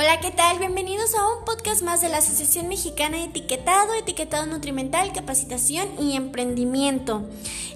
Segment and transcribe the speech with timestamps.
[0.00, 0.60] Hola, ¿qué tal?
[0.60, 6.14] Bienvenidos a un podcast más de la Asociación Mexicana de Etiquetado, Etiquetado Nutrimental, Capacitación y
[6.14, 7.24] Emprendimiento.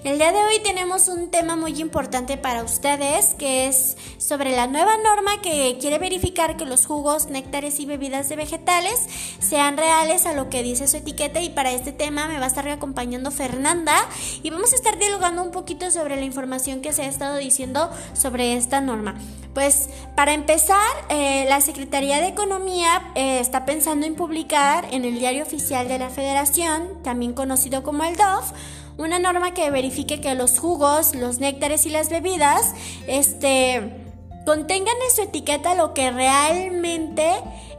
[0.05, 4.67] El día de hoy tenemos un tema muy importante para ustedes que es sobre la
[4.67, 9.05] nueva norma que quiere verificar que los jugos, néctares y bebidas de vegetales
[9.39, 12.47] sean reales a lo que dice su etiqueta y para este tema me va a
[12.47, 13.95] estar acompañando Fernanda
[14.41, 17.89] y vamos a estar dialogando un poquito sobre la información que se ha estado diciendo
[18.13, 19.15] sobre esta norma.
[19.53, 25.19] Pues para empezar, eh, la Secretaría de Economía eh, está pensando en publicar en el
[25.19, 28.51] Diario Oficial de la Federación, también conocido como el DOF,
[28.97, 32.73] una norma que verifique que los jugos, los néctares y las bebidas,
[33.07, 33.99] este
[34.45, 37.29] contengan en su etiqueta lo que realmente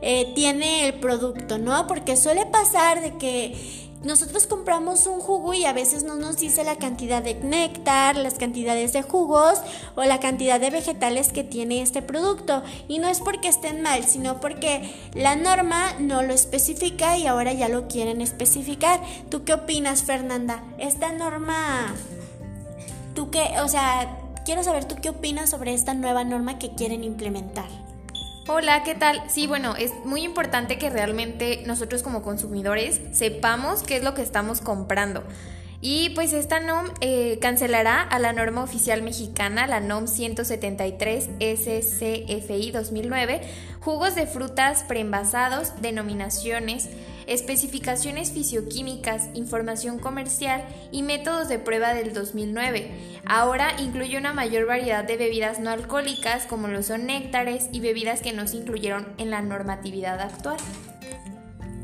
[0.00, 1.86] eh, tiene el producto, ¿no?
[1.86, 6.62] Porque suele pasar de que nosotros compramos un jugo y a veces no nos dice
[6.62, 9.60] la cantidad de néctar, las cantidades de jugos
[9.94, 12.62] o la cantidad de vegetales que tiene este producto.
[12.86, 17.52] Y no es porque estén mal, sino porque la norma no lo especifica y ahora
[17.52, 19.00] ya lo quieren especificar.
[19.30, 20.62] ¿Tú qué opinas, Fernanda?
[20.78, 21.94] Esta norma,
[23.14, 23.54] ¿tú qué?
[23.62, 27.68] O sea, quiero saber tú qué opinas sobre esta nueva norma que quieren implementar.
[28.46, 29.22] Hola, ¿qué tal?
[29.30, 34.20] Sí, bueno, es muy importante que realmente nosotros como consumidores sepamos qué es lo que
[34.20, 35.24] estamos comprando.
[35.80, 42.70] Y pues esta NOM eh, cancelará a la norma oficial mexicana, la NOM 173 SCFI
[42.70, 43.40] 2009,
[43.80, 46.90] jugos de frutas preenvasados, denominaciones,
[47.26, 52.90] especificaciones fisioquímicas, información comercial y métodos de prueba del 2009.
[53.26, 58.20] Ahora incluye una mayor variedad de bebidas no alcohólicas como lo son néctares y bebidas
[58.20, 60.56] que no se incluyeron en la normatividad actual.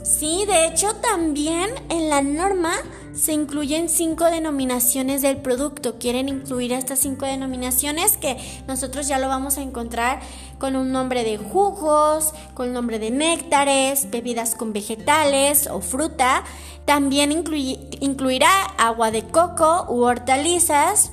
[0.03, 2.73] Sí, de hecho también en la norma
[3.21, 5.99] se incluyen cinco denominaciones del producto.
[5.99, 10.21] Quieren incluir estas cinco denominaciones que nosotros ya lo vamos a encontrar
[10.59, 16.45] con un nombre de jugos, con nombre de néctares, bebidas con vegetales o fruta.
[16.87, 21.13] También incluirá agua de coco u hortalizas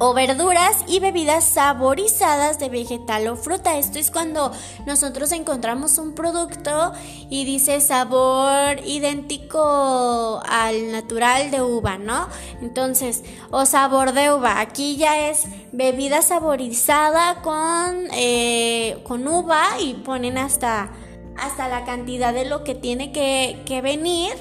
[0.00, 3.78] o verduras y bebidas saborizadas de vegetal o fruta.
[3.78, 4.50] Esto es cuando
[4.86, 6.92] nosotros encontramos un producto
[7.30, 12.26] y dice sabor idéntico al natural de uva, ¿no?
[12.60, 14.60] Entonces, o sabor de uva.
[14.60, 20.90] Aquí ya es bebida saborizada con, eh, con uva y ponen hasta,
[21.36, 24.32] hasta la cantidad de lo que tiene que, que venir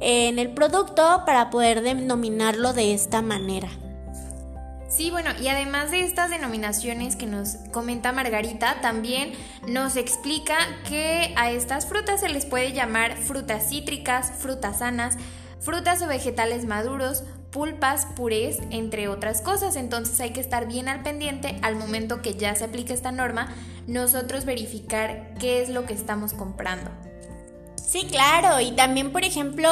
[0.00, 3.68] en el producto para poder denominarlo de esta manera.
[4.94, 9.32] Sí, bueno, y además de estas denominaciones que nos comenta Margarita, también
[9.66, 15.16] nos explica que a estas frutas se les puede llamar frutas cítricas, frutas sanas,
[15.60, 19.76] frutas o vegetales maduros, pulpas, purés, entre otras cosas.
[19.76, 23.48] Entonces hay que estar bien al pendiente al momento que ya se aplique esta norma,
[23.86, 26.90] nosotros verificar qué es lo que estamos comprando.
[27.92, 29.68] Sí, claro, y también, por ejemplo,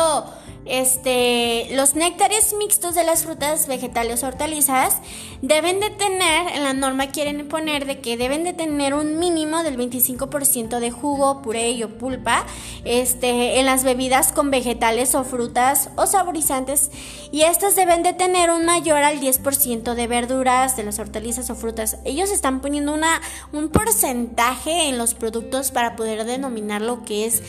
[0.66, 4.98] este, los néctares mixtos de las frutas, vegetales o hortalizas
[5.40, 9.62] deben de tener, en la norma quieren poner de que deben de tener un mínimo
[9.62, 12.44] del 25% de jugo, puré o pulpa
[12.84, 16.90] este, en las bebidas con vegetales o frutas o saborizantes
[17.32, 21.54] y estas deben de tener un mayor al 10% de verduras de las hortalizas o
[21.54, 21.98] frutas.
[22.04, 23.20] Ellos están poniendo una,
[23.52, 27.42] un porcentaje en los productos para poder denominar lo que es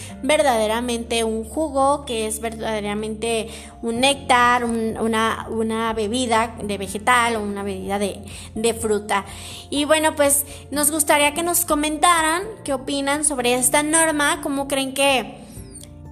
[0.61, 3.49] verdaderamente un jugo, que es verdaderamente
[3.81, 8.21] un néctar, una, una, bebida de vegetal o una bebida de,
[8.53, 9.25] de fruta.
[9.71, 14.93] Y bueno, pues nos gustaría que nos comentaran qué opinan sobre esta norma, cómo creen
[14.93, 15.35] que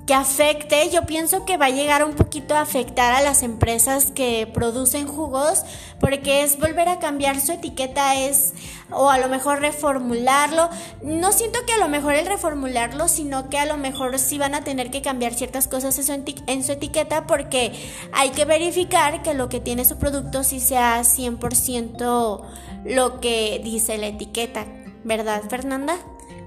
[0.09, 4.09] que afecte, yo pienso que va a llegar un poquito a afectar a las empresas
[4.09, 5.61] que producen jugos,
[5.99, 8.55] porque es volver a cambiar su etiqueta, es
[8.89, 10.67] o a lo mejor reformularlo.
[11.03, 14.55] No siento que a lo mejor el reformularlo, sino que a lo mejor sí van
[14.55, 17.71] a tener que cambiar ciertas cosas en su etiqueta porque
[18.11, 22.41] hay que verificar que lo que tiene su producto sí sea 100%
[22.83, 24.65] lo que dice la etiqueta,
[25.03, 25.97] ¿verdad, Fernanda?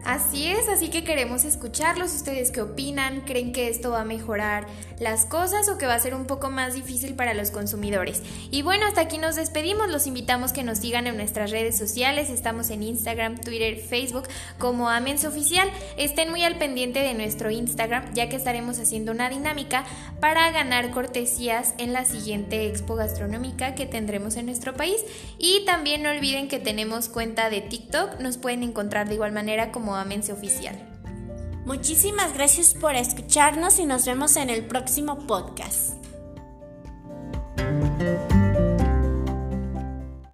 [0.04, 2.12] Así es, así que queremos escucharlos.
[2.12, 3.20] ¿Ustedes qué opinan?
[3.20, 4.66] ¿Creen que esto va a mejorar
[4.98, 8.20] las cosas o que va a ser un poco más difícil para los consumidores?
[8.50, 9.88] Y bueno, hasta aquí nos despedimos.
[9.90, 12.30] Los invitamos que nos sigan en nuestras redes sociales.
[12.30, 14.24] Estamos en Instagram, Twitter, Facebook
[14.58, 15.70] como Amens Oficial.
[15.96, 19.84] Estén muy al pendiente de nuestro Instagram ya que estaremos haciendo una dinámica
[20.18, 25.00] para ganar cortesías en la siguiente expo gastronómica que tendremos en nuestro país.
[25.38, 28.18] Y también no olviden que tenemos cuenta de TikTok.
[28.18, 29.91] Nos pueden encontrar de igual manera como
[30.32, 30.76] Oficial.
[31.64, 36.01] Muchísimas gracias por escucharnos y nos vemos en el próximo podcast.